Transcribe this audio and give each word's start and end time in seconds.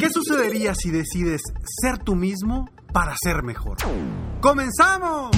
¿Qué 0.00 0.08
sucedería 0.08 0.74
si 0.74 0.90
decides 0.90 1.42
ser 1.82 1.98
tú 1.98 2.14
mismo 2.14 2.70
para 2.90 3.14
ser 3.22 3.42
mejor? 3.42 3.76
¡Comenzamos! 4.40 5.30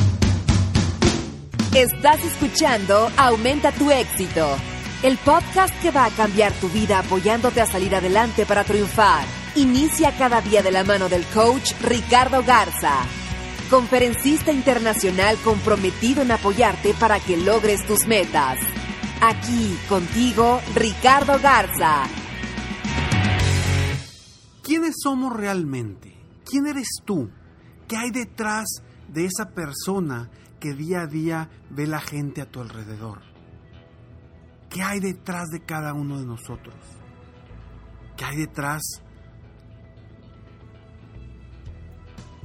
Estás 1.75 2.25
escuchando 2.25 3.11
Aumenta 3.17 3.73
tu 3.73 3.91
éxito, 3.91 4.47
el 5.03 5.19
podcast 5.19 5.75
que 5.83 5.91
va 5.91 6.05
a 6.05 6.11
cambiar 6.11 6.53
tu 6.53 6.69
vida 6.69 7.01
apoyándote 7.01 7.61
a 7.61 7.67
salir 7.67 7.93
adelante 7.97 8.47
para 8.47 8.63
triunfar. 8.63 9.25
Inicia 9.57 10.17
cada 10.17 10.41
día 10.41 10.63
de 10.63 10.71
la 10.71 10.85
mano 10.85 11.09
del 11.09 11.25
coach 11.35 11.73
Ricardo 11.83 12.45
Garza, 12.45 12.99
conferencista 13.69 14.53
internacional 14.53 15.39
comprometido 15.43 16.23
en 16.23 16.31
apoyarte 16.31 16.95
para 17.01 17.19
que 17.19 17.37
logres 17.37 17.85
tus 17.85 18.07
metas. 18.07 18.61
Aquí 19.21 19.77
contigo, 19.89 20.61
Ricardo 20.77 21.41
Garza 21.41 22.05
¿Quiénes 24.63 24.95
somos 25.03 25.33
realmente? 25.33 26.17
¿Quién 26.45 26.67
eres 26.67 26.89
tú? 27.05 27.29
¿Qué 27.89 27.97
hay 27.97 28.11
detrás 28.11 28.67
de 29.09 29.27
esa 29.27 29.51
persona 29.51 30.31
que 30.61 30.75
día 30.75 31.03
a 31.03 31.07
día 31.07 31.51
ve 31.71 31.87
la 31.87 32.01
gente 32.01 32.41
a 32.41 32.51
tu 32.51 32.61
alrededor? 32.61 33.21
¿Qué 34.71 34.83
hay 34.83 35.01
detrás 35.01 35.49
de 35.49 35.61
cada 35.61 35.93
uno 35.93 36.19
de 36.19 36.27
nosotros? 36.27 36.75
¿Qué 38.17 38.25
hay 38.25 38.37
detrás 38.37 38.83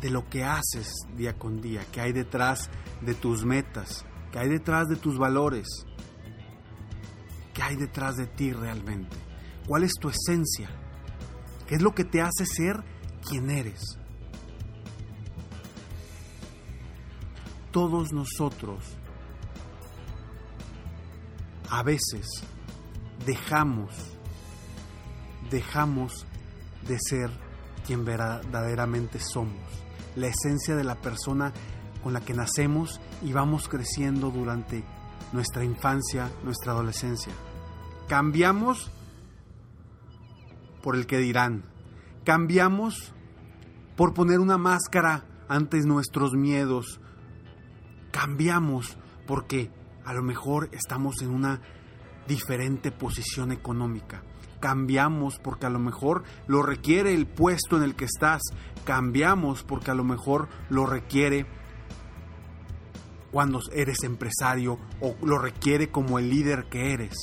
de 0.01 0.09
lo 0.09 0.27
que 0.27 0.43
haces 0.43 0.91
día 1.15 1.37
con 1.37 1.61
día? 1.61 1.85
¿Qué 1.91 2.01
hay 2.01 2.13
detrás 2.13 2.69
de 3.01 3.13
tus 3.13 3.45
metas? 3.45 4.05
¿Qué 4.31 4.39
hay 4.39 4.49
detrás 4.49 4.87
de 4.87 4.95
tus 4.95 5.17
valores? 5.17 5.67
¿Qué 7.53 7.61
hay 7.61 7.75
detrás 7.75 8.15
de 8.15 8.25
ti 8.25 8.51
realmente? 8.51 9.15
¿Cuál 9.67 9.83
es 9.83 9.93
tu 9.99 10.09
esencia? 10.09 10.69
¿Qué 11.67 11.75
es 11.75 11.81
lo 11.81 11.93
que 11.93 12.05
te 12.05 12.21
hace 12.21 12.45
ser 12.45 12.83
quien 13.27 13.49
eres? 13.49 13.99
Todos 17.71 18.13
nosotros 18.13 18.83
a 21.69 21.83
veces 21.83 22.25
dejamos, 23.25 23.91
dejamos 25.51 26.25
de 26.87 26.97
ser 26.99 27.29
quien 27.85 28.05
verdaderamente 28.05 29.19
somos, 29.19 29.61
la 30.15 30.27
esencia 30.27 30.75
de 30.75 30.85
la 30.85 30.95
persona 30.95 31.51
con 32.01 32.13
la 32.13 32.21
que 32.21 32.33
nacemos 32.33 33.01
y 33.21 33.33
vamos 33.33 33.67
creciendo 33.67 34.31
durante 34.31 34.85
nuestra 35.33 35.65
infancia, 35.65 36.31
nuestra 36.43 36.71
adolescencia. 36.71 37.33
Cambiamos 38.07 38.89
por 40.81 40.95
el 40.95 41.05
que 41.05 41.17
dirán. 41.17 41.63
Cambiamos 42.23 43.13
por 43.95 44.13
poner 44.13 44.39
una 44.39 44.57
máscara 44.57 45.25
ante 45.47 45.79
nuestros 45.81 46.33
miedos. 46.33 46.99
Cambiamos 48.11 48.97
porque 49.25 49.71
a 50.05 50.13
lo 50.13 50.23
mejor 50.23 50.69
estamos 50.71 51.21
en 51.21 51.29
una 51.29 51.61
diferente 52.27 52.91
posición 52.91 53.51
económica. 53.51 54.23
Cambiamos 54.59 55.39
porque 55.39 55.65
a 55.65 55.69
lo 55.69 55.79
mejor 55.79 56.23
lo 56.47 56.63
requiere 56.63 57.13
el 57.13 57.27
puesto 57.27 57.77
en 57.77 57.83
el 57.83 57.95
que 57.95 58.05
estás. 58.05 58.41
Cambiamos 58.85 59.63
porque 59.63 59.91
a 59.91 59.95
lo 59.95 60.03
mejor 60.03 60.47
lo 60.69 60.85
requiere 60.85 61.45
cuando 63.31 63.59
eres 63.71 64.03
empresario 64.03 64.79
o 65.01 65.15
lo 65.23 65.37
requiere 65.37 65.89
como 65.89 66.17
el 66.17 66.29
líder 66.29 66.67
que 66.69 66.93
eres. 66.93 67.15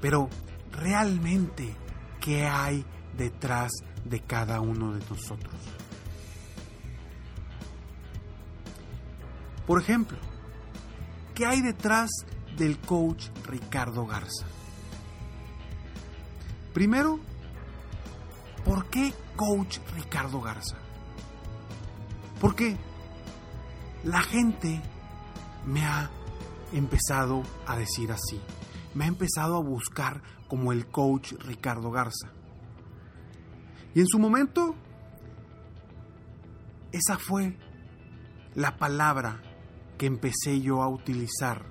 Pero 0.00 0.28
realmente 0.72 1.76
qué 2.22 2.46
hay 2.46 2.86
detrás 3.18 3.70
de 4.04 4.20
cada 4.20 4.60
uno 4.60 4.92
de 4.92 5.00
nosotros. 5.10 5.54
Por 9.66 9.80
ejemplo, 9.80 10.18
¿qué 11.34 11.46
hay 11.46 11.60
detrás 11.60 12.10
del 12.56 12.78
coach 12.78 13.28
Ricardo 13.46 14.06
Garza? 14.06 14.46
Primero, 16.72 17.18
¿por 18.64 18.86
qué 18.86 19.12
coach 19.36 19.78
Ricardo 19.94 20.40
Garza? 20.40 20.76
Porque 22.40 22.76
la 24.04 24.22
gente 24.22 24.80
me 25.66 25.84
ha 25.84 26.10
empezado 26.72 27.42
a 27.66 27.76
decir 27.76 28.10
así 28.10 28.40
me 28.94 29.04
ha 29.04 29.08
empezado 29.08 29.56
a 29.56 29.62
buscar 29.62 30.22
como 30.48 30.72
el 30.72 30.86
coach 30.86 31.32
Ricardo 31.44 31.90
Garza. 31.90 32.32
Y 33.94 34.00
en 34.00 34.06
su 34.06 34.18
momento, 34.18 34.74
esa 36.92 37.18
fue 37.18 37.56
la 38.54 38.76
palabra 38.76 39.42
que 39.98 40.06
empecé 40.06 40.60
yo 40.60 40.82
a 40.82 40.88
utilizar 40.88 41.64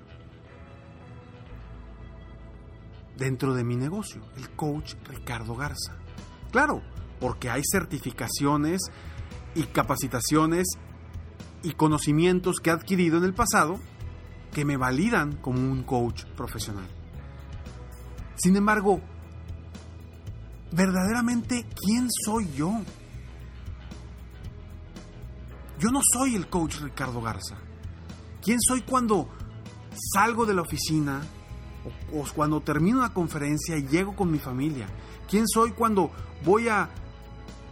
dentro 3.16 3.54
de 3.54 3.64
mi 3.64 3.76
negocio, 3.76 4.22
el 4.36 4.50
coach 4.50 4.94
Ricardo 5.04 5.54
Garza. 5.54 5.96
Claro, 6.50 6.82
porque 7.20 7.50
hay 7.50 7.62
certificaciones 7.70 8.80
y 9.54 9.64
capacitaciones 9.64 10.66
y 11.62 11.72
conocimientos 11.72 12.56
que 12.60 12.70
he 12.70 12.72
adquirido 12.72 13.18
en 13.18 13.24
el 13.24 13.34
pasado 13.34 13.78
que 14.52 14.64
me 14.64 14.76
validan 14.76 15.36
como 15.36 15.60
un 15.60 15.82
coach 15.82 16.24
profesional. 16.36 17.01
Sin 18.36 18.56
embargo, 18.56 19.00
verdaderamente, 20.72 21.66
¿quién 21.84 22.08
soy 22.10 22.50
yo? 22.52 22.80
Yo 25.78 25.90
no 25.90 26.00
soy 26.12 26.36
el 26.36 26.48
coach 26.48 26.76
Ricardo 26.80 27.20
Garza. 27.20 27.56
¿Quién 28.42 28.60
soy 28.60 28.82
cuando 28.82 29.28
salgo 30.12 30.46
de 30.46 30.54
la 30.54 30.62
oficina 30.62 31.22
o, 32.12 32.24
cuando 32.34 32.60
termino 32.60 32.98
una 32.98 33.12
conferencia 33.12 33.76
y 33.76 33.86
llego 33.86 34.14
con 34.14 34.30
mi 34.30 34.38
familia? 34.38 34.86
¿Quién 35.28 35.48
soy 35.48 35.72
cuando 35.72 36.10
voy 36.44 36.68
a, 36.68 36.90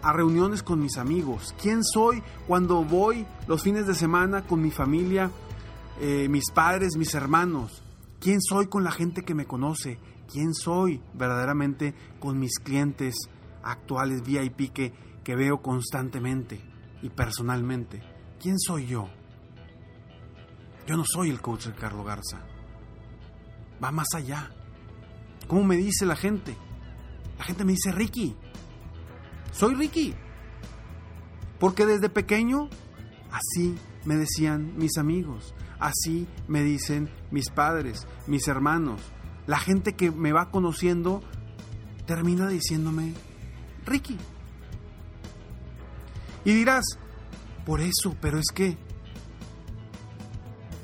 reuniones 0.02 0.62
con 0.62 0.80
mis 0.80 0.96
amigos? 0.96 1.54
¿Quién 1.60 1.84
soy 1.84 2.22
cuando 2.46 2.84
voy 2.84 3.26
los 3.46 3.62
fines 3.62 3.86
de 3.86 3.94
semana 3.94 4.46
con 4.46 4.60
mi 4.62 4.70
familia, 4.70 5.30
eh, 6.00 6.28
mis 6.28 6.50
padres, 6.50 6.96
mis 6.96 7.14
hermanos? 7.14 7.82
¿Quién 8.18 8.40
soy 8.42 8.66
con 8.66 8.84
la 8.84 8.90
gente 8.90 9.22
que 9.22 9.34
me 9.34 9.46
conoce? 9.46 9.98
Quién 10.30 10.54
soy 10.54 11.02
verdaderamente 11.14 11.94
con 12.18 12.38
mis 12.38 12.58
clientes 12.58 13.14
actuales 13.62 14.22
VIP 14.22 14.72
que, 14.72 14.92
que 15.24 15.36
veo 15.36 15.60
constantemente 15.60 16.60
y 17.02 17.10
personalmente. 17.10 18.02
¿Quién 18.40 18.58
soy 18.58 18.86
yo? 18.86 19.08
Yo 20.86 20.96
no 20.96 21.04
soy 21.04 21.30
el 21.30 21.40
coach 21.40 21.66
Ricardo 21.66 22.02
Garza. 22.04 22.40
Va 23.82 23.90
más 23.90 24.08
allá. 24.14 24.50
¿Cómo 25.46 25.64
me 25.64 25.76
dice 25.76 26.06
la 26.06 26.16
gente? 26.16 26.56
La 27.38 27.44
gente 27.44 27.64
me 27.64 27.72
dice 27.72 27.92
Ricky. 27.92 28.36
Soy 29.52 29.74
Ricky. 29.74 30.14
Porque 31.58 31.86
desde 31.86 32.08
pequeño 32.08 32.68
así 33.30 33.76
me 34.04 34.16
decían 34.16 34.76
mis 34.76 34.96
amigos, 34.96 35.54
así 35.78 36.26
me 36.48 36.62
dicen 36.62 37.10
mis 37.30 37.50
padres, 37.50 38.06
mis 38.26 38.48
hermanos, 38.48 39.00
la 39.50 39.58
gente 39.58 39.94
que 39.94 40.12
me 40.12 40.30
va 40.30 40.48
conociendo 40.52 41.24
termina 42.06 42.46
diciéndome, 42.46 43.14
Ricky. 43.84 44.16
Y 46.44 46.52
dirás, 46.54 46.84
por 47.66 47.80
eso, 47.80 48.14
pero 48.20 48.38
es 48.38 48.46
que... 48.54 48.78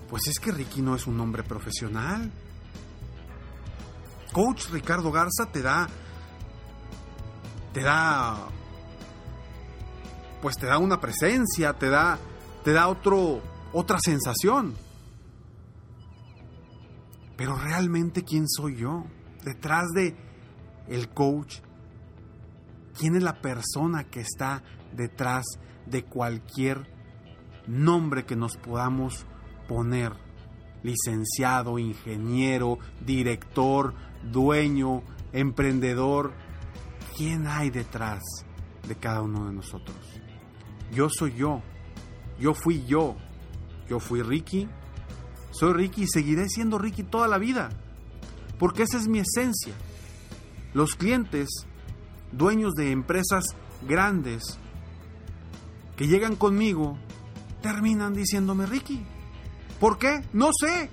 Pues 0.09 0.27
es 0.27 0.41
que 0.41 0.51
Ricky 0.51 0.83
no 0.83 0.97
es 0.97 1.07
un 1.07 1.21
hombre 1.21 1.45
profesional. 1.45 2.33
Coach 4.33 4.71
Ricardo 4.73 5.13
Garza 5.13 5.47
te 5.53 5.63
da... 5.63 5.89
Te 7.73 7.83
da... 7.83 8.49
Pues 10.43 10.57
te 10.57 10.67
da 10.67 10.79
una 10.79 11.01
presencia, 11.01 11.73
te 11.75 11.89
da... 11.89 12.19
Te 12.65 12.73
da 12.73 12.89
otro... 12.89 13.41
Otra 13.73 13.99
sensación. 14.01 14.75
Pero 17.37 17.57
realmente, 17.57 18.25
¿quién 18.25 18.49
soy 18.49 18.77
yo? 18.77 19.05
Detrás 19.45 19.87
de 19.95 20.17
el 20.89 21.09
coach, 21.11 21.59
¿quién 22.99 23.17
es 23.17 23.23
la 23.23 23.41
persona 23.41 24.05
que 24.05 24.21
está 24.21 24.63
detrás 24.93 25.45
de 25.87 26.05
cualquier 26.05 26.91
nombre 27.67 28.25
que 28.25 28.37
nos 28.37 28.57
podamos 28.57 29.27
poner? 29.69 30.13
Licenciado, 30.83 31.79
ingeniero, 31.79 32.79
director, 33.05 33.95
dueño, 34.31 35.03
emprendedor. 35.33 36.33
¿Quién 37.17 37.47
hay 37.47 37.71
detrás 37.71 38.23
de 38.87 38.95
cada 38.97 39.23
uno 39.23 39.47
de 39.47 39.55
nosotros? 39.55 39.97
Yo 40.93 41.09
soy 41.11 41.35
yo. 41.35 41.63
Yo 42.39 42.55
fui 42.55 42.85
yo. 42.87 43.17
Yo 43.89 44.01
fui 44.01 44.23
Ricky. 44.23 44.69
Soy 45.59 45.73
Ricky 45.73 46.03
y 46.03 46.09
seguiré 46.09 46.49
siendo 46.49 46.79
Ricky 46.79 47.03
toda 47.03 47.29
la 47.29 47.39
vida. 47.39 47.71
Porque 48.59 48.83
esa 48.83 48.99
es 48.99 49.09
mi 49.09 49.21
esencia. 49.21 49.73
Los 50.75 50.95
clientes, 50.97 51.49
dueños 52.33 52.75
de 52.75 52.91
empresas 52.91 53.45
grandes, 53.89 54.59
que 55.97 56.09
llegan 56.09 56.37
conmigo, 56.37 56.99
terminan 57.63 58.13
diciéndome 58.13 58.67
Ricky. 58.67 59.03
¿Por 59.81 59.99
qué? 59.99 60.23
No 60.35 60.51
sé. 60.53 60.91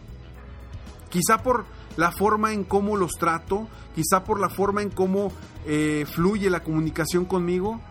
Quizá 1.10 1.44
por 1.44 1.66
la 1.98 2.12
forma 2.12 2.54
en 2.54 2.64
cómo 2.64 2.96
los 2.96 3.12
trato, 3.14 3.68
quizá 3.96 4.24
por 4.24 4.40
la 4.40 4.50
forma 4.50 4.82
en 4.82 4.90
cómo 4.90 5.34
eh, 5.66 6.06
fluye 6.10 6.50
la 6.50 6.64
comunicación 6.64 7.26
conmigo, 7.26 7.82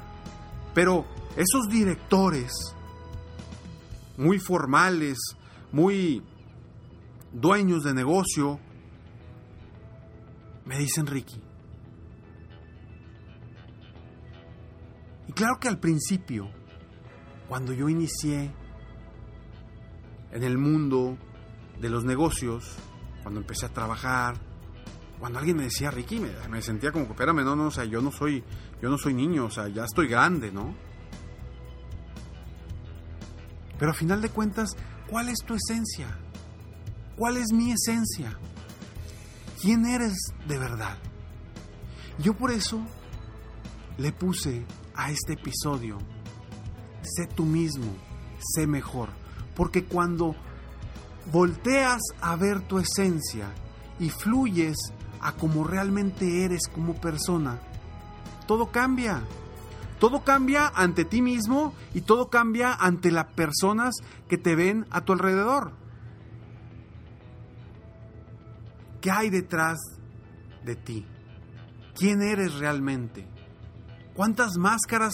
pero 0.74 1.04
esos 1.36 1.68
directores 1.68 2.74
muy 4.16 4.38
formales, 4.38 5.18
muy 5.70 6.22
dueños 7.32 7.82
de 7.82 7.94
negocio, 7.94 8.60
me 10.64 10.78
dicen 10.78 11.06
Ricky. 11.06 11.40
Y 15.28 15.32
claro 15.32 15.58
que 15.60 15.68
al 15.68 15.78
principio, 15.78 16.50
cuando 17.48 17.72
yo 17.72 17.88
inicié 17.88 18.52
en 20.30 20.42
el 20.42 20.58
mundo 20.58 21.16
de 21.80 21.88
los 21.88 22.04
negocios, 22.04 22.76
cuando 23.22 23.40
empecé 23.40 23.66
a 23.66 23.68
trabajar, 23.70 24.36
cuando 25.18 25.38
alguien 25.38 25.56
me 25.56 25.64
decía 25.64 25.90
Ricky, 25.90 26.20
me, 26.50 26.62
sentía 26.62 26.90
como 26.90 27.06
que, 27.06 27.12
espérame, 27.12 27.44
no, 27.44 27.54
no, 27.54 27.66
o 27.66 27.70
sea, 27.70 27.84
yo 27.84 28.02
no 28.02 28.10
soy, 28.10 28.42
yo 28.80 28.90
no 28.90 28.98
soy 28.98 29.14
niño, 29.14 29.44
o 29.44 29.50
sea, 29.50 29.68
ya 29.68 29.84
estoy 29.84 30.08
grande, 30.08 30.50
¿no? 30.50 30.74
Pero 33.78 33.92
a 33.92 33.94
final 33.94 34.20
de 34.20 34.30
cuentas, 34.30 34.76
¿cuál 35.08 35.28
es 35.28 35.38
tu 35.46 35.54
esencia? 35.54 36.08
¿Cuál 37.16 37.36
es 37.36 37.52
mi 37.52 37.72
esencia? 37.72 38.38
¿Quién 39.60 39.84
eres 39.84 40.14
de 40.48 40.58
verdad? 40.58 40.96
Yo 42.18 42.34
por 42.34 42.50
eso 42.50 42.80
le 43.98 44.12
puse 44.12 44.64
a 44.94 45.10
este 45.10 45.34
episodio, 45.34 45.98
sé 47.02 47.26
tú 47.26 47.44
mismo, 47.44 47.94
sé 48.54 48.66
mejor. 48.66 49.10
Porque 49.54 49.84
cuando 49.84 50.34
volteas 51.30 52.00
a 52.20 52.34
ver 52.36 52.60
tu 52.62 52.78
esencia 52.78 53.52
y 54.00 54.08
fluyes 54.08 54.76
a 55.20 55.32
como 55.32 55.64
realmente 55.64 56.44
eres 56.44 56.62
como 56.72 56.94
persona, 56.94 57.60
todo 58.46 58.72
cambia. 58.72 59.22
Todo 59.98 60.24
cambia 60.24 60.72
ante 60.74 61.04
ti 61.04 61.22
mismo 61.22 61.74
y 61.94 62.00
todo 62.00 62.28
cambia 62.28 62.74
ante 62.74 63.12
las 63.12 63.26
personas 63.34 63.94
que 64.28 64.36
te 64.36 64.56
ven 64.56 64.86
a 64.90 65.02
tu 65.02 65.12
alrededor. 65.12 65.81
¿Qué 69.02 69.10
hay 69.10 69.30
detrás 69.30 69.78
de 70.64 70.76
ti? 70.76 71.04
¿Quién 71.96 72.22
eres 72.22 72.54
realmente? 72.54 73.26
¿Cuántas 74.14 74.56
máscaras 74.56 75.12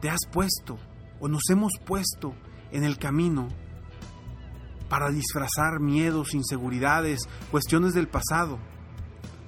te 0.00 0.10
has 0.10 0.26
puesto 0.32 0.76
o 1.20 1.28
nos 1.28 1.42
hemos 1.50 1.72
puesto 1.86 2.34
en 2.72 2.82
el 2.82 2.98
camino 2.98 3.46
para 4.88 5.10
disfrazar 5.10 5.78
miedos, 5.80 6.34
inseguridades, 6.34 7.20
cuestiones 7.52 7.94
del 7.94 8.08
pasado? 8.08 8.58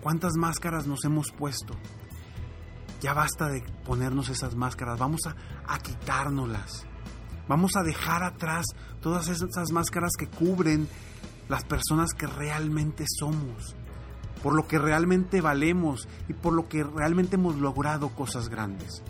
¿Cuántas 0.01 0.35
máscaras 0.37 0.87
nos 0.87 1.05
hemos 1.05 1.33
puesto? 1.33 1.75
Ya 3.01 3.13
basta 3.13 3.49
de 3.49 3.65
ponernos 3.85 4.29
esas 4.29 4.55
máscaras, 4.55 5.01
vamos 5.01 5.23
a, 5.27 5.35
a 5.67 5.79
quitárnoslas. 5.81 6.87
Vamos 7.49 7.73
a 7.75 7.83
dejar 7.83 8.23
atrás 8.23 8.67
todas 9.01 9.27
esas 9.29 9.73
máscaras 9.73 10.13
que 10.17 10.29
cubren 10.29 10.87
las 11.49 11.65
personas 11.65 12.13
que 12.13 12.27
realmente 12.27 13.05
somos 13.09 13.75
por 14.43 14.55
lo 14.55 14.67
que 14.67 14.79
realmente 14.79 15.41
valemos 15.41 16.09
y 16.29 16.33
por 16.33 16.53
lo 16.53 16.69
que 16.69 16.85
realmente 16.85 17.37
hemos 17.37 17.57
logrado 17.57 18.11
cosas 18.11 18.49
grandes. 18.49 19.03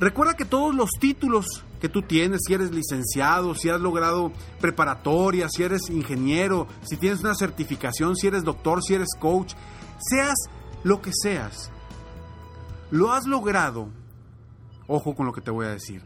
Recuerda 0.00 0.34
que 0.34 0.44
todos 0.44 0.74
los 0.74 0.90
títulos 1.00 1.64
que 1.80 1.88
tú 1.88 2.02
tienes, 2.02 2.42
si 2.46 2.54
eres 2.54 2.70
licenciado, 2.70 3.54
si 3.54 3.68
has 3.68 3.80
logrado 3.80 4.32
preparatoria, 4.60 5.48
si 5.48 5.64
eres 5.64 5.90
ingeniero, 5.90 6.68
si 6.82 6.96
tienes 6.96 7.20
una 7.20 7.34
certificación, 7.34 8.14
si 8.16 8.28
eres 8.28 8.44
doctor, 8.44 8.82
si 8.82 8.94
eres 8.94 9.08
coach, 9.18 9.54
seas 9.98 10.36
lo 10.84 11.00
que 11.00 11.10
seas, 11.12 11.70
lo 12.90 13.12
has 13.12 13.26
logrado, 13.26 13.88
ojo 14.86 15.16
con 15.16 15.26
lo 15.26 15.32
que 15.32 15.40
te 15.40 15.50
voy 15.50 15.66
a 15.66 15.70
decir, 15.70 16.02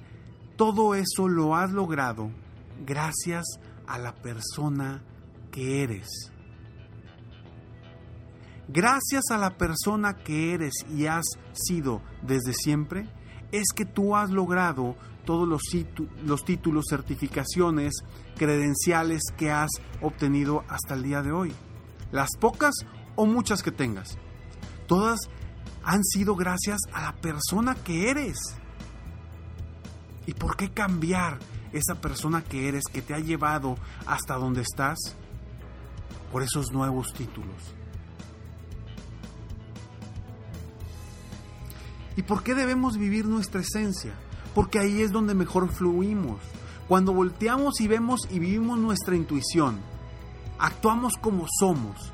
todo 0.57 0.95
eso 0.95 1.29
lo 1.29 1.55
has 1.55 1.71
logrado 1.71 2.31
gracias 2.87 3.45
a 3.87 3.99
la 3.99 4.15
persona 4.15 5.03
que 5.53 5.85
eres. 5.85 6.09
Gracias 8.69 9.25
a 9.31 9.39
la 9.39 9.57
persona 9.57 10.15
que 10.15 10.55
eres 10.55 10.73
y 10.91 11.07
has 11.07 11.27
sido 11.53 12.03
desde 12.23 12.55
siempre, 12.55 13.07
es 13.53 13.69
que 13.75 13.85
tú 13.85 14.17
has 14.17 14.31
logrado 14.31 14.97
todos 15.25 15.47
los, 15.47 15.63
los, 16.25 16.45
títulos, 16.45 16.87
certificaciones, 16.89 17.93
credenciales 18.37 19.23
que 19.37 19.51
has 19.51 19.71
obtenido 20.01 20.65
hasta 20.69 20.95
el 20.95 21.03
día 21.03 21.23
de 21.23 21.33
hoy. 21.33 21.53
Las 22.11 22.31
pocas 22.41 22.75
o 23.15 23.27
muchas 23.27 23.63
que 23.63 23.71
tengas. 23.71 24.17
Todas 24.87 25.21
han 25.85 26.03
sido 26.03 26.35
gracias 26.35 26.79
a 26.93 27.03
la 27.03 27.13
persona 27.17 27.75
que 27.75 28.11
eres. 28.11 28.39
¿Y 30.27 30.35
por 30.35 30.57
qué 30.57 30.71
cambiar 30.71 31.39
esa 31.73 32.01
persona 32.01 32.43
que 32.43 32.69
eres 32.69 32.85
que 32.91 33.03
te 33.03 33.15
ha 33.15 33.19
llevado 33.19 33.77
hasta 34.07 34.35
donde 34.35 34.63
estás? 34.63 34.99
Por 36.33 36.43
esos 36.43 36.73
nuevos 36.73 37.13
títulos. 37.13 37.75
¿Y 42.17 42.23
por 42.23 42.43
qué 42.43 42.55
debemos 42.55 42.97
vivir 42.97 43.27
nuestra 43.27 43.61
esencia? 43.61 44.15
Porque 44.55 44.79
ahí 44.79 45.03
es 45.03 45.13
donde 45.13 45.35
mejor 45.35 45.71
fluimos. 45.71 46.41
Cuando 46.89 47.13
volteamos 47.13 47.81
y 47.81 47.89
vemos 47.89 48.21
y 48.31 48.39
vivimos 48.39 48.79
nuestra 48.79 49.17
intuición, 49.17 49.79
actuamos 50.59 51.15
como 51.21 51.47
somos, 51.59 52.13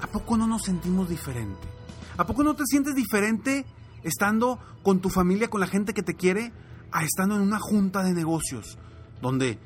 ¿a 0.00 0.06
poco 0.06 0.36
no 0.36 0.46
nos 0.46 0.62
sentimos 0.62 1.08
diferente? 1.08 1.68
¿A 2.16 2.26
poco 2.26 2.42
no 2.42 2.54
te 2.54 2.64
sientes 2.66 2.94
diferente 2.94 3.66
estando 4.02 4.58
con 4.82 5.00
tu 5.00 5.10
familia, 5.10 5.48
con 5.48 5.60
la 5.60 5.66
gente 5.66 5.94
que 5.94 6.02
te 6.02 6.14
quiere, 6.14 6.52
a 6.90 7.04
estando 7.04 7.36
en 7.36 7.42
una 7.42 7.58
junta 7.58 8.02
de 8.02 8.12
negocios 8.12 8.78
donde 9.20 9.58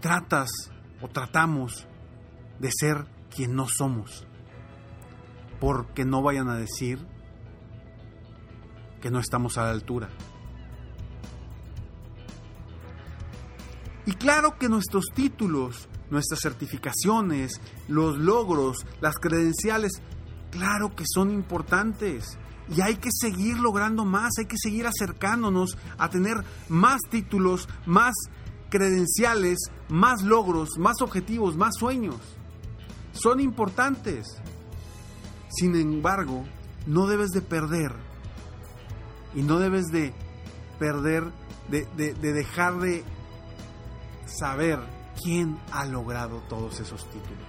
tratas 0.00 0.50
o 1.00 1.08
tratamos 1.08 1.86
de 2.58 2.70
ser 2.72 3.06
quien 3.34 3.54
no 3.54 3.66
somos? 3.68 4.26
Porque 5.60 6.04
no 6.04 6.22
vayan 6.22 6.48
a 6.48 6.56
decir 6.56 6.98
que 9.00 9.10
no 9.10 9.18
estamos 9.18 9.58
a 9.58 9.64
la 9.64 9.70
altura. 9.70 10.08
Y 14.06 14.12
claro 14.12 14.58
que 14.58 14.68
nuestros 14.68 15.06
títulos, 15.14 15.88
nuestras 16.10 16.40
certificaciones, 16.40 17.60
los 17.88 18.18
logros, 18.18 18.86
las 19.00 19.16
credenciales, 19.16 19.92
claro 20.50 20.94
que 20.94 21.04
son 21.06 21.30
importantes. 21.30 22.38
Y 22.74 22.80
hay 22.80 22.96
que 22.96 23.10
seguir 23.12 23.58
logrando 23.58 24.04
más, 24.04 24.32
hay 24.38 24.46
que 24.46 24.56
seguir 24.58 24.86
acercándonos 24.86 25.76
a 25.98 26.08
tener 26.08 26.36
más 26.68 27.00
títulos, 27.10 27.68
más 27.86 28.14
credenciales, 28.70 29.58
más 29.88 30.22
logros, 30.22 30.70
más 30.78 31.00
objetivos, 31.00 31.56
más 31.56 31.74
sueños. 31.78 32.16
Son 33.14 33.40
importantes. 33.40 34.26
Sin 35.48 35.74
embargo, 35.76 36.44
no 36.86 37.06
debes 37.06 37.30
de 37.30 37.40
perder 37.40 37.92
Y 39.34 39.42
no 39.42 39.58
debes 39.58 39.86
de 39.86 40.12
perder, 40.78 41.24
de, 41.68 41.86
de, 41.96 42.14
de 42.14 42.32
dejar 42.32 42.78
de 42.78 43.04
saber 44.26 44.78
quién 45.22 45.58
ha 45.72 45.84
logrado 45.86 46.40
todos 46.48 46.80
esos 46.80 47.04
títulos. 47.10 47.46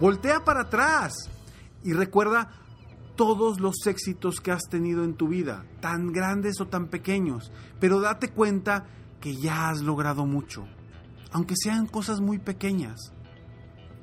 Voltea 0.00 0.44
para 0.44 0.62
atrás 0.62 1.12
y 1.82 1.92
recuerda 1.92 2.50
todos 3.16 3.60
los 3.60 3.74
éxitos 3.86 4.40
que 4.40 4.52
has 4.52 4.68
tenido 4.70 5.02
en 5.04 5.14
tu 5.14 5.28
vida, 5.28 5.64
tan 5.80 6.12
grandes 6.12 6.60
o 6.60 6.68
tan 6.68 6.86
pequeños, 6.86 7.50
pero 7.80 8.00
date 8.00 8.30
cuenta 8.30 8.86
que 9.20 9.34
ya 9.34 9.70
has 9.70 9.80
logrado 9.80 10.24
mucho, 10.24 10.66
aunque 11.32 11.54
sean 11.56 11.86
cosas 11.86 12.20
muy 12.20 12.38
pequeñas. 12.38 13.12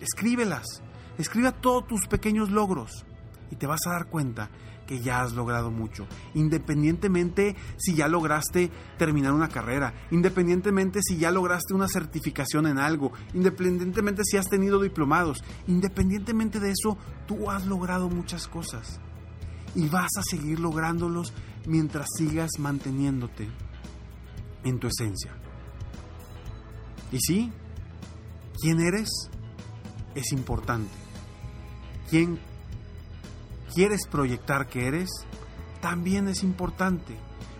Escríbelas, 0.01 0.83
escribe 1.17 1.51
todos 1.51 1.87
tus 1.87 2.07
pequeños 2.07 2.49
logros 2.49 3.05
y 3.51 3.55
te 3.55 3.67
vas 3.67 3.81
a 3.87 3.91
dar 3.91 4.07
cuenta 4.07 4.49
que 4.85 5.01
ya 5.01 5.21
has 5.21 5.33
logrado 5.33 5.71
mucho, 5.71 6.07
independientemente 6.33 7.55
si 7.77 7.95
ya 7.95 8.07
lograste 8.07 8.71
terminar 8.97 9.33
una 9.33 9.49
carrera, 9.49 9.93
independientemente 10.11 10.99
si 11.01 11.17
ya 11.17 11.31
lograste 11.31 11.73
una 11.73 11.87
certificación 11.87 12.67
en 12.67 12.77
algo, 12.77 13.11
independientemente 13.33 14.23
si 14.23 14.37
has 14.37 14.45
tenido 14.47 14.79
diplomados, 14.81 15.43
independientemente 15.67 16.59
de 16.59 16.71
eso, 16.71 16.97
tú 17.27 17.49
has 17.49 17.65
logrado 17.65 18.09
muchas 18.09 18.47
cosas 18.47 18.99
y 19.73 19.89
vas 19.89 20.11
a 20.17 20.23
seguir 20.23 20.59
lográndolos 20.59 21.33
mientras 21.65 22.07
sigas 22.17 22.51
manteniéndote 22.59 23.49
en 24.63 24.79
tu 24.79 24.87
esencia. 24.87 25.31
Y 27.11 27.19
sí, 27.19 27.51
quién 28.61 28.79
eres 28.79 29.09
es 30.15 30.31
importante. 30.31 31.04
Quién 32.15 32.39
quieres 33.73 34.07
proyectar 34.09 34.69
que 34.69 34.87
eres 34.87 35.09
también 35.81 36.29
es 36.29 36.43
importante, 36.43 37.13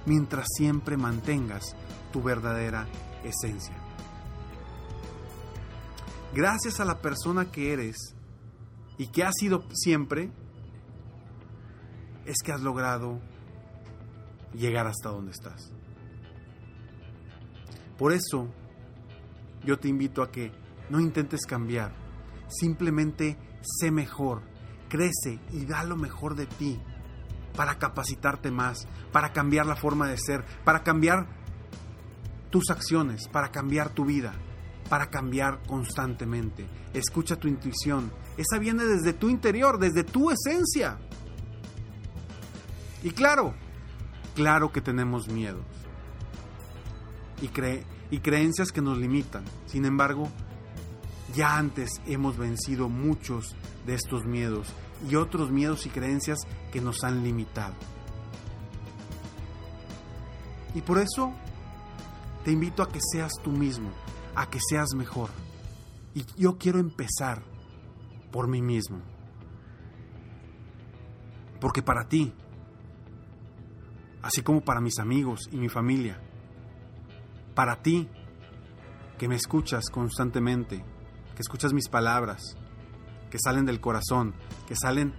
mientras 0.06 0.46
siempre 0.56 0.96
mantengas 0.96 1.76
tu 2.14 2.24
verdadera 2.24 2.88
esencia. 3.26 3.76
Gracias 6.34 6.80
a 6.80 6.86
la 6.86 7.02
persona 7.02 7.52
que 7.52 7.74
eres 7.74 8.16
y 8.98 9.08
que 9.08 9.26
has 9.26 9.34
sido 9.38 9.66
siempre, 9.74 10.32
es 12.26 12.38
que 12.42 12.54
has 12.54 12.62
logrado 12.62 13.20
llegar 14.54 14.88
hasta 14.88 15.10
donde 15.10 15.32
estás. 15.32 15.70
Por 17.98 18.14
eso, 18.14 18.48
yo 19.66 19.78
te 19.80 19.90
invito 19.90 20.24
a 20.24 20.32
que 20.32 20.54
no 20.90 21.02
intentes 21.02 21.42
cambiar, 21.46 21.94
simplemente 22.48 23.38
sé 23.66 23.92
mejor, 23.92 24.44
crece 24.90 25.40
y 25.52 25.66
da 25.66 25.84
lo 25.84 25.96
mejor 25.96 26.36
de 26.36 26.46
ti 26.46 26.80
para 27.56 27.78
capacitarte 27.78 28.52
más, 28.52 28.88
para 29.12 29.34
cambiar 29.34 29.66
la 29.66 29.76
forma 29.76 30.08
de 30.08 30.18
ser, 30.18 30.44
para 30.64 30.84
cambiar 30.84 31.28
tus 32.50 32.70
acciones, 32.70 33.28
para 33.28 33.52
cambiar 33.52 33.90
tu 33.90 34.06
vida, 34.06 34.34
para 34.90 35.10
cambiar 35.10 35.62
constantemente. 35.68 36.68
Escucha 36.94 37.36
tu 37.36 37.48
intuición, 37.48 38.12
esa 38.38 38.60
viene 38.60 38.86
desde 38.86 39.14
tu 39.14 39.30
interior, 39.30 39.80
desde 39.80 40.04
tu 40.04 40.32
esencia. 40.32 40.98
Y 43.04 43.12
claro, 43.12 43.54
claro 44.36 44.72
que 44.72 44.82
tenemos 44.82 45.28
miedos 45.28 45.64
y, 47.42 47.50
y 48.16 48.20
creencias 48.20 48.72
que 48.72 48.82
nos 48.82 48.98
limitan. 48.98 49.44
Sin 49.66 49.86
embargo, 49.86 50.30
ya 51.36 51.58
antes 51.58 52.02
hemos 52.06 52.38
vencido 52.38 52.90
muchos 52.90 53.56
de 53.86 53.94
estos 53.94 54.26
miedos 54.26 54.74
y 55.10 55.16
otros 55.16 55.52
miedos 55.52 55.86
y 55.86 55.90
creencias 55.90 56.40
que 56.72 56.82
nos 56.82 57.04
han 57.04 57.24
limitado. 57.24 57.76
Y 60.74 60.82
por 60.82 60.98
eso 60.98 61.34
te 62.44 62.52
invito 62.52 62.84
a 62.84 62.90
que 62.90 63.00
seas 63.02 63.32
tú 63.44 63.52
mismo, 63.52 63.90
a 64.36 64.50
que 64.50 64.60
seas 64.60 64.94
mejor. 64.96 65.30
Y 66.14 66.26
yo 66.38 66.58
quiero 66.58 66.80
empezar 66.80 67.44
por 68.32 68.48
mí 68.48 68.62
mismo. 68.62 69.02
Porque 71.60 71.82
para 71.82 72.08
ti, 72.08 72.34
así 74.22 74.42
como 74.42 74.62
para 74.62 74.82
mis 74.82 75.00
amigos 75.00 75.50
y 75.52 75.58
mi 75.58 75.70
familia, 75.70 76.20
para 77.54 77.82
ti 77.82 78.08
que 79.18 79.28
me 79.28 79.36
escuchas 79.36 79.90
constantemente, 79.90 80.84
que 81.36 81.42
escuchas 81.42 81.74
mis 81.74 81.90
palabras, 81.90 82.58
que 83.30 83.38
salen 83.38 83.66
del 83.66 83.82
corazón, 83.82 84.34
que 84.68 84.76
salen 84.76 85.14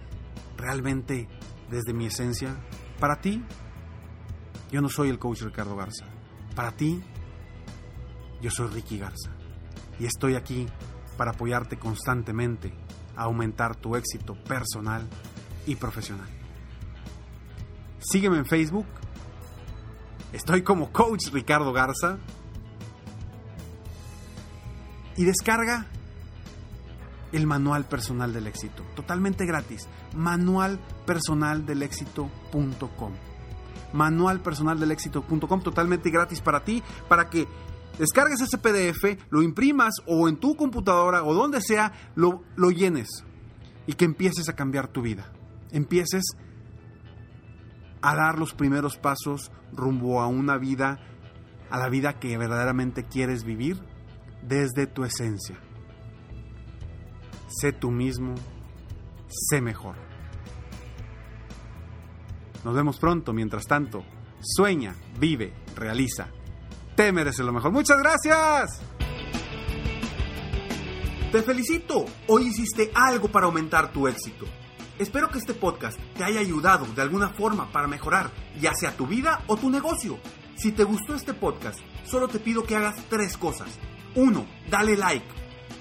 realmente 0.57 1.27
desde 1.69 1.93
mi 1.93 2.07
esencia, 2.07 2.55
para 2.99 3.21
ti, 3.21 3.43
yo 4.71 4.81
no 4.81 4.89
soy 4.89 5.09
el 5.09 5.19
coach 5.19 5.43
Ricardo 5.43 5.75
Garza. 5.75 6.05
Para 6.55 6.71
ti, 6.71 7.01
yo 8.41 8.49
soy 8.49 8.67
Ricky 8.69 8.97
Garza. 8.97 9.31
Y 9.99 10.05
estoy 10.05 10.35
aquí 10.35 10.67
para 11.17 11.31
apoyarte 11.31 11.77
constantemente 11.77 12.73
a 13.15 13.23
aumentar 13.23 13.75
tu 13.75 13.95
éxito 13.95 14.35
personal 14.43 15.07
y 15.65 15.75
profesional. 15.75 16.29
Sígueme 17.99 18.37
en 18.37 18.45
Facebook. 18.45 18.85
Estoy 20.33 20.63
como 20.63 20.91
Coach 20.91 21.31
Ricardo 21.31 21.71
Garza. 21.73 22.17
Y 25.15 25.25
descarga 25.25 25.87
el 27.31 27.47
manual 27.47 27.85
personal 27.85 28.33
del 28.33 28.47
éxito, 28.47 28.83
totalmente 28.95 29.45
gratis. 29.45 29.87
Manualpersonaldelexito.com. 30.15 33.13
Manualpersonaldelexito.com, 33.93 35.61
totalmente 35.61 36.09
gratis 36.09 36.41
para 36.41 36.63
ti, 36.63 36.81
para 37.07 37.29
que 37.29 37.47
descargues 37.97 38.41
ese 38.41 38.57
PDF, 38.57 39.17
lo 39.29 39.41
imprimas 39.41 39.93
o 40.05 40.27
en 40.27 40.35
tu 40.37 40.55
computadora 40.55 41.23
o 41.23 41.33
donde 41.33 41.61
sea, 41.61 41.93
lo, 42.15 42.43
lo 42.55 42.71
llenes 42.71 43.23
y 43.85 43.93
que 43.93 44.03
empieces 44.05 44.49
a 44.49 44.55
cambiar 44.55 44.87
tu 44.87 45.01
vida. 45.01 45.31
Empieces 45.71 46.23
a 48.01 48.15
dar 48.15 48.39
los 48.39 48.53
primeros 48.53 48.97
pasos 48.97 49.51
rumbo 49.73 50.21
a 50.21 50.27
una 50.27 50.57
vida, 50.57 50.99
a 51.69 51.77
la 51.77 51.89
vida 51.89 52.19
que 52.19 52.37
verdaderamente 52.37 53.03
quieres 53.03 53.43
vivir 53.43 53.81
desde 54.43 54.87
tu 54.87 55.03
esencia 55.03 55.59
sé 57.47 57.71
tú 57.73 57.91
mismo, 57.91 58.35
sé 59.27 59.61
mejor. 59.61 59.95
Nos 62.63 62.75
vemos 62.75 62.97
pronto, 62.97 63.33
mientras 63.33 63.65
tanto, 63.65 64.03
sueña, 64.41 64.95
vive, 65.19 65.53
realiza. 65.75 66.27
Te 66.95 67.11
mereces 67.11 67.45
lo 67.45 67.53
mejor. 67.53 67.71
Muchas 67.71 67.97
gracias. 67.99 68.81
Te 71.31 71.43
felicito. 71.43 72.05
Hoy 72.27 72.47
hiciste 72.47 72.91
algo 72.95 73.27
para 73.27 73.45
aumentar 73.45 73.91
tu 73.91 74.07
éxito. 74.07 74.45
Espero 74.97 75.29
que 75.29 75.37
este 75.37 75.53
podcast 75.53 75.99
te 76.17 76.23
haya 76.23 76.39
ayudado 76.39 76.87
de 76.87 77.01
alguna 77.03 77.29
forma 77.29 77.71
para 77.71 77.87
mejorar 77.87 78.31
ya 78.59 78.73
sea 78.73 78.97
tu 78.97 79.05
vida 79.05 79.43
o 79.47 79.55
tu 79.55 79.69
negocio. 79.69 80.17
Si 80.55 80.71
te 80.71 80.83
gustó 80.83 81.13
este 81.13 81.35
podcast, 81.35 81.79
solo 82.03 82.27
te 82.27 82.39
pido 82.39 82.63
que 82.63 82.75
hagas 82.75 82.95
tres 83.07 83.37
cosas. 83.37 83.69
Uno, 84.15 84.47
Dale 84.71 84.97
like. 84.97 85.36